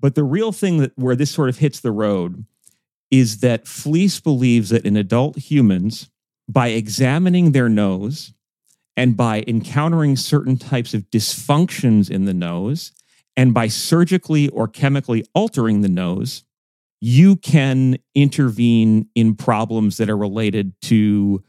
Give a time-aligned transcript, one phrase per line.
[0.00, 2.44] But the real thing that where this sort of hits the road
[3.10, 6.10] is that Fliess believes that in adult humans,
[6.48, 8.32] by examining their nose
[8.96, 12.92] and by encountering certain types of dysfunctions in the nose,
[13.36, 16.44] and by surgically or chemically altering the nose,
[17.00, 21.42] you can intervene in problems that are related to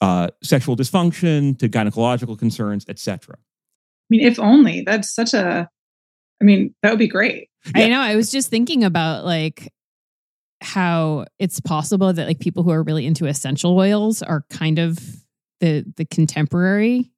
[0.00, 3.36] uh, sexual dysfunction, to gynecological concerns, etc.
[3.38, 3.40] I
[4.10, 5.68] mean, if only that's such a.
[6.40, 7.48] I mean, that would be great.
[7.74, 7.84] Yeah.
[7.84, 8.00] I know.
[8.00, 9.72] I was just thinking about like
[10.60, 14.98] how it's possible that like people who are really into essential oils are kind of
[15.60, 17.10] the the contemporary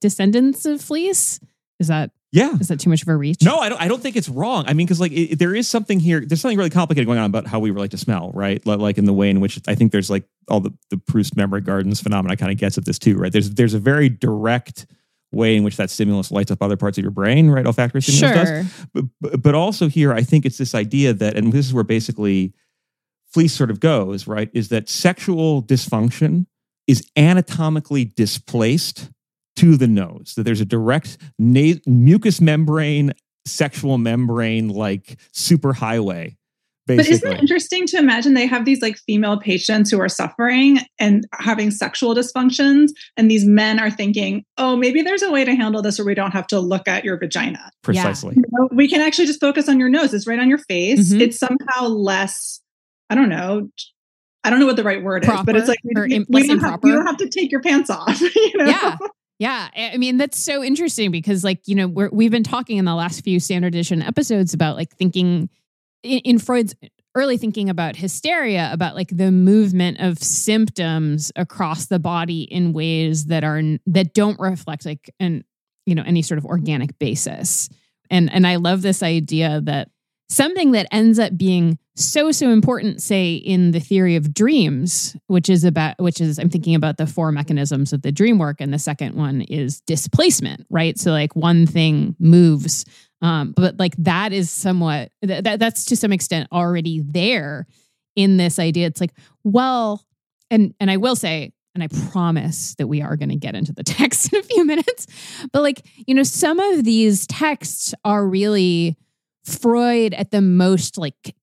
[0.00, 1.40] descendants of Fliess.
[1.80, 2.56] Is that yeah.
[2.58, 3.44] Is that too much of a reach?
[3.44, 3.80] No, I don't.
[3.80, 4.64] I don't think it's wrong.
[4.66, 6.20] I mean, because like it, there is something here.
[6.20, 8.64] There's something really complicated going on about how we relate to smell, right?
[8.66, 11.60] Like in the way in which I think there's like all the the Proust memory
[11.60, 13.30] gardens phenomena kind of gets at this too, right?
[13.30, 14.86] There's there's a very direct
[15.34, 17.66] way in which that stimulus lights up other parts of your brain, right?
[17.66, 18.62] Olfactory stimulus sure.
[18.62, 19.10] does.
[19.20, 22.52] But, but also here, I think it's this idea that, and this is where basically
[23.32, 24.48] Fliess sort of goes, right?
[24.54, 26.46] Is that sexual dysfunction
[26.86, 29.10] is anatomically displaced
[29.56, 33.12] to the nose, that there's a direct na- mucous membrane,
[33.46, 36.36] sexual membrane like superhighway.
[36.86, 36.96] Basically.
[36.96, 40.80] But isn't it interesting to imagine they have these like female patients who are suffering
[40.98, 45.54] and having sexual dysfunctions, and these men are thinking, oh, maybe there's a way to
[45.54, 47.70] handle this where we don't have to look at your vagina.
[47.82, 48.34] Precisely.
[48.36, 50.12] You know, we can actually just focus on your nose.
[50.12, 51.10] It's right on your face.
[51.10, 51.22] Mm-hmm.
[51.22, 52.60] It's somehow less,
[53.08, 53.70] I don't know,
[54.44, 56.42] I don't know what the right word Proper, is, but it's like or you, less
[56.42, 58.20] you, don't have, you don't have to take your pants off.
[58.36, 58.66] You know?
[58.66, 58.96] Yeah.
[59.40, 62.84] Yeah, I mean that's so interesting because, like, you know, we're, we've been talking in
[62.84, 65.50] the last few standard edition episodes about like thinking
[66.04, 66.74] in, Freud's
[67.14, 73.26] early thinking about hysteria, about like the movement of symptoms across the body in ways
[73.26, 75.44] that are that don't reflect like an
[75.86, 77.68] you know any sort of organic basis.
[78.10, 79.88] And and I love this idea that
[80.28, 85.48] something that ends up being so so important say in the theory of dreams which
[85.48, 88.74] is about which is i'm thinking about the four mechanisms of the dream work and
[88.74, 92.84] the second one is displacement right so like one thing moves
[93.24, 97.66] um, but like that is somewhat that that's to some extent already there
[98.14, 100.04] in this idea it's like well
[100.50, 103.72] and and i will say and I promise that we are going to get into
[103.72, 105.06] the text in a few minutes.
[105.52, 108.96] But like, you know, some of these texts are really
[109.44, 111.34] Freud at the most like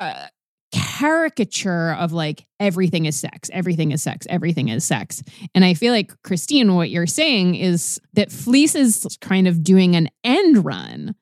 [0.00, 0.26] uh,
[0.72, 5.22] caricature of like everything is sex, everything is sex, everything is sex.
[5.54, 9.96] And I feel like Christine, what you're saying is that Fliess is kind of doing
[9.96, 11.14] an end run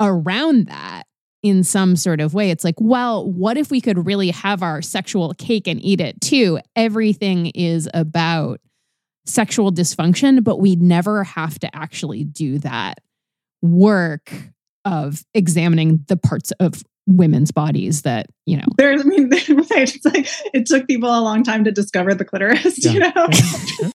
[0.00, 1.04] around that
[1.42, 2.50] in some sort of way.
[2.50, 6.20] It's like, well, what if we could really have our sexual cake and eat it
[6.20, 6.58] too?
[6.76, 8.60] Everything is about
[9.26, 12.98] sexual dysfunction, but we never have to actually do that
[13.62, 14.32] work
[14.84, 20.04] of examining the parts of women's bodies that you know there's i mean right it's
[20.04, 22.92] like it took people a long time to discover the clitoris yeah.
[22.92, 23.28] you know